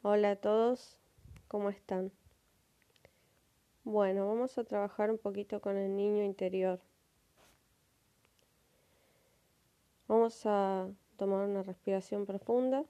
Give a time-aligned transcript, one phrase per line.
[0.00, 0.96] Hola a todos,
[1.48, 2.12] ¿cómo están?
[3.82, 6.80] Bueno, vamos a trabajar un poquito con el niño interior.
[10.06, 12.84] Vamos a tomar una respiración profunda.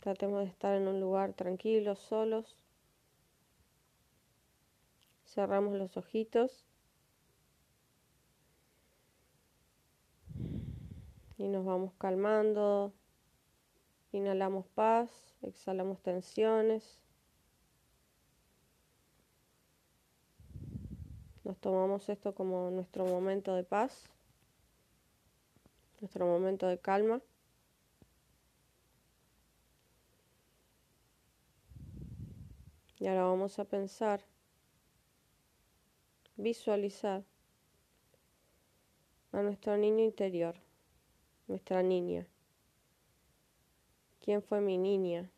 [0.00, 2.56] Tratemos de estar en un lugar tranquilo, solos.
[5.26, 6.64] Cerramos los ojitos.
[11.36, 12.94] Y nos vamos calmando,
[14.16, 15.10] Inhalamos paz,
[15.42, 17.02] exhalamos tensiones.
[21.44, 24.08] Nos tomamos esto como nuestro momento de paz,
[26.00, 27.20] nuestro momento de calma.
[32.98, 34.24] Y ahora vamos a pensar,
[36.36, 37.22] visualizar
[39.32, 40.54] a nuestro niño interior,
[41.48, 42.26] nuestra niña.
[44.26, 45.30] ¿Quién fue mi niña?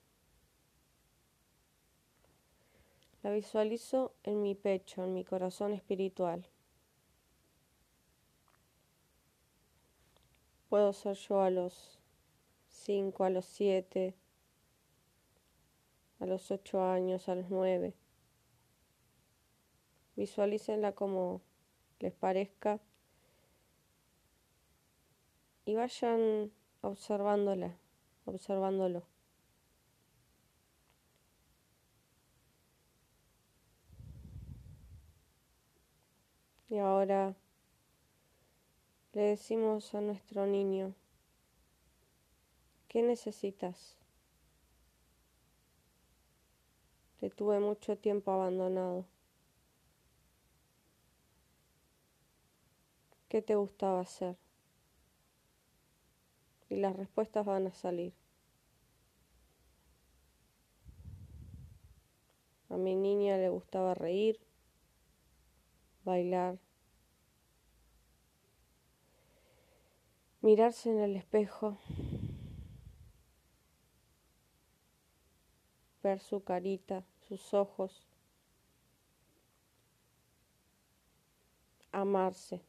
[3.23, 6.49] La visualizo en mi pecho, en mi corazón espiritual.
[10.71, 11.99] Puedo ser yo a los
[12.67, 14.15] cinco, a los siete,
[16.19, 17.93] a los ocho años, a los nueve.
[20.17, 21.43] Visualícenla como
[21.99, 22.81] les parezca
[25.67, 26.51] y vayan
[26.81, 27.77] observándola
[28.29, 29.03] observándolo.
[36.71, 37.35] Y ahora
[39.15, 40.95] le decimos a nuestro niño,
[42.89, 43.97] ¿qué necesitas?
[47.21, 49.07] Te tuve mucho tiempo abandonado.
[53.29, 54.37] ¿Qué te gustaba hacer?
[56.69, 58.13] Y las respuestas van a salir.
[62.71, 64.39] A mi niña le gustaba reír,
[66.05, 66.59] bailar,
[70.43, 71.79] mirarse en el espejo,
[76.03, 78.07] ver su carita, sus ojos,
[81.93, 82.68] amarse.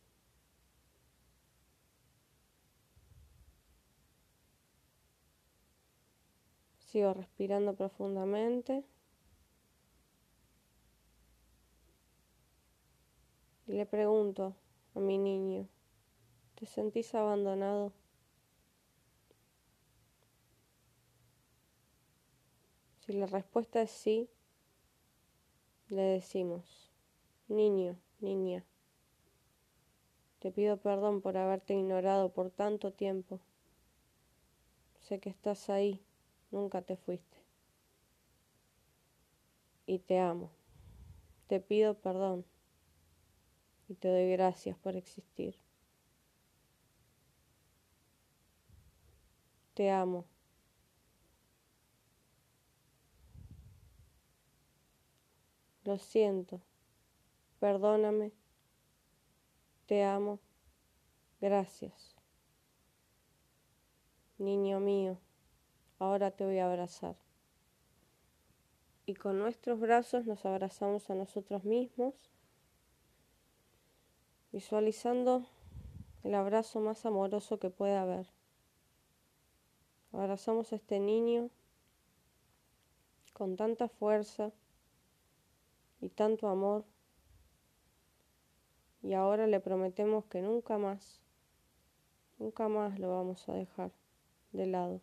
[6.91, 8.83] Sigo respirando profundamente.
[13.67, 14.55] Y le pregunto
[14.95, 15.67] a mi niño,
[16.55, 17.93] ¿te sentís abandonado?
[23.05, 24.27] Si la respuesta es sí,
[25.89, 26.89] le decimos,
[27.47, 28.65] niño, niña,
[30.39, 33.39] te pido perdón por haberte ignorado por tanto tiempo.
[35.01, 36.03] Sé que estás ahí
[36.51, 37.37] nunca te fuiste.
[39.85, 40.51] Y te amo.
[41.47, 42.45] Te pido perdón
[43.87, 45.55] y te doy gracias por existir.
[49.73, 50.25] Te amo.
[55.85, 56.61] Lo siento.
[57.59, 58.31] Perdóname.
[59.87, 60.39] Te amo.
[61.41, 62.15] Gracias.
[64.37, 65.17] Niño mío
[65.99, 67.15] ahora te voy a abrazar.
[69.05, 72.13] Y con nuestros brazos nos abrazamos a nosotros mismos,
[74.51, 75.45] visualizando
[76.23, 78.27] el abrazo más amoroso que pueda haber.
[80.11, 81.49] Abrazamos a este niño
[83.33, 84.51] con tanta fuerza
[86.01, 86.83] y tanto amor.
[89.01, 91.21] Y ahora le prometemos que nunca más,
[92.37, 93.91] nunca más lo vamos a dejar
[94.51, 95.01] de lado.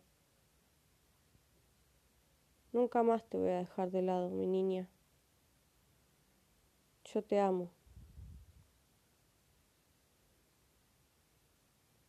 [2.73, 4.87] Nunca más te voy a dejar de lado, mi niña.
[7.05, 7.69] Yo te amo.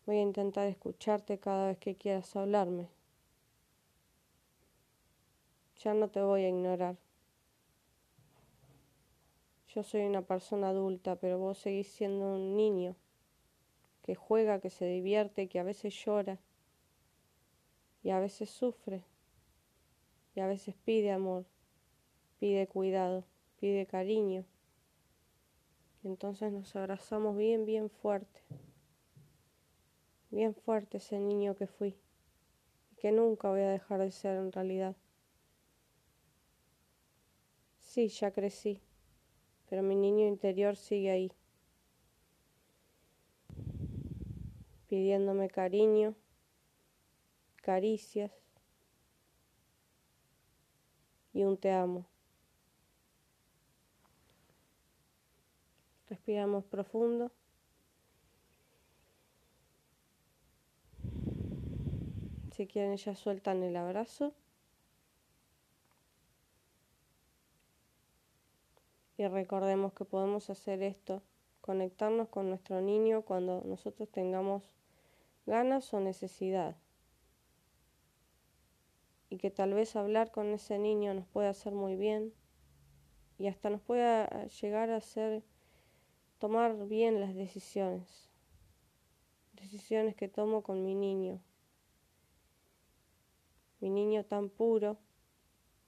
[0.04, 2.88] Voy a intentar escucharte cada vez que quieras hablarme.
[5.76, 6.96] Ya no te voy a ignorar.
[9.68, 12.96] Yo soy una persona adulta, pero vos seguís siendo un niño
[14.02, 16.38] que juega, que se divierte, que a veces llora
[18.02, 19.04] y a veces sufre
[20.38, 21.46] y a veces pide amor,
[22.38, 23.24] pide cuidado,
[23.58, 24.44] pide cariño.
[26.04, 28.44] Entonces nos abrazamos bien, bien fuerte,
[30.30, 31.96] bien fuerte ese niño que fui
[32.92, 34.94] y que nunca voy a dejar de ser en realidad.
[37.80, 38.80] Sí, ya crecí,
[39.68, 41.32] pero mi niño interior sigue ahí,
[44.86, 46.14] pidiéndome cariño,
[47.56, 48.30] caricias
[51.32, 52.06] y un te amo.
[56.08, 57.30] Respiramos profundo.
[62.52, 64.32] Si quieren ya sueltan el abrazo.
[69.16, 71.22] Y recordemos que podemos hacer esto,
[71.60, 74.62] conectarnos con nuestro niño cuando nosotros tengamos
[75.44, 76.76] ganas o necesidad.
[79.30, 82.32] Y que tal vez hablar con ese niño nos pueda hacer muy bien
[83.38, 85.44] y hasta nos pueda llegar a hacer
[86.38, 88.30] tomar bien las decisiones,
[89.52, 91.40] decisiones que tomo con mi niño,
[93.80, 94.98] mi niño tan puro,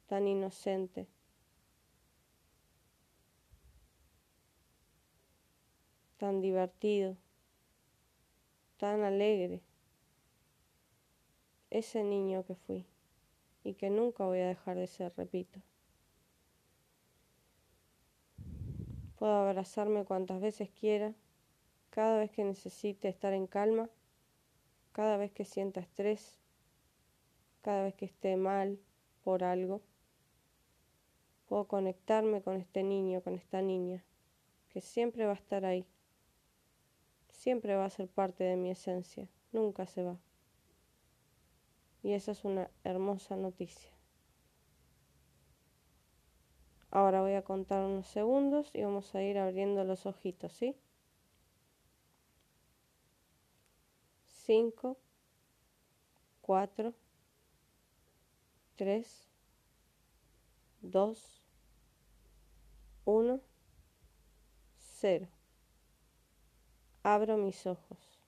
[0.06, 1.08] tan inocente.
[6.20, 7.16] tan divertido,
[8.76, 9.62] tan alegre,
[11.70, 12.84] ese niño que fui
[13.64, 15.60] y que nunca voy a dejar de ser, repito.
[19.16, 21.14] Puedo abrazarme cuantas veces quiera,
[21.90, 23.90] cada vez que necesite estar en calma,
[24.92, 26.38] cada vez que sienta estrés,
[27.60, 28.78] cada vez que esté mal
[29.22, 29.82] por algo.
[31.46, 34.04] Puedo conectarme con este niño, con esta niña,
[34.70, 35.84] que siempre va a estar ahí.
[37.28, 40.18] Siempre va a ser parte de mi esencia, nunca se va.
[42.02, 43.91] Y esa es una hermosa noticia.
[46.91, 50.76] Ahora voy a contar unos segundos y vamos a ir abriendo los ojitos, ¿sí?
[54.26, 54.97] Cinco,
[56.41, 56.93] cuatro,
[58.75, 59.29] tres,
[60.81, 61.44] dos,
[63.05, 63.41] uno,
[64.76, 65.29] cero.
[67.05, 68.19] Abro mis ojos.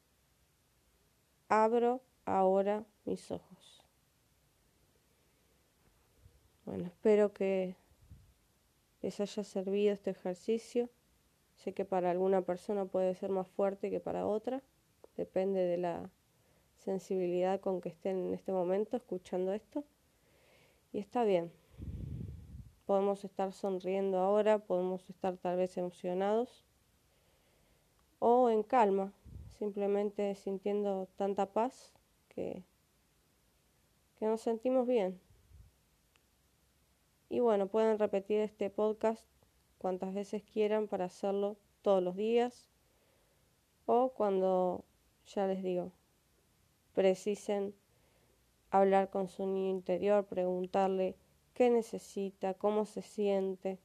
[1.48, 3.61] Abro ahora mis ojos.
[6.64, 7.74] Bueno, espero que
[9.02, 10.88] les haya servido este ejercicio.
[11.56, 14.62] Sé que para alguna persona puede ser más fuerte que para otra,
[15.16, 16.10] depende de la
[16.78, 19.84] sensibilidad con que estén en este momento escuchando esto.
[20.92, 21.50] Y está bien.
[22.86, 26.64] Podemos estar sonriendo ahora, podemos estar tal vez emocionados
[28.18, 29.12] o en calma,
[29.58, 31.92] simplemente sintiendo tanta paz
[32.28, 32.62] que,
[34.18, 35.20] que nos sentimos bien.
[37.32, 39.24] Y bueno, pueden repetir este podcast
[39.78, 42.68] cuantas veces quieran para hacerlo todos los días
[43.86, 44.84] o cuando,
[45.24, 45.92] ya les digo,
[46.92, 47.74] precisen
[48.70, 51.16] hablar con su niño interior, preguntarle
[51.54, 53.78] qué necesita, cómo se siente,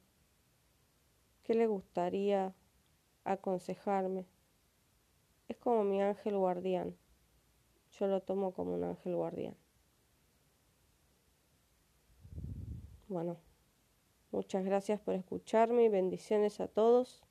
[1.42, 2.52] qué le gustaría
[3.24, 4.26] aconsejarme.
[5.48, 6.94] Es como mi ángel guardián.
[7.98, 9.56] Yo lo tomo como un ángel guardián.
[13.08, 13.38] Bueno,
[14.30, 17.24] muchas gracias por escucharme y bendiciones a todos.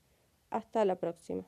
[0.49, 1.45] Hasta la próxima.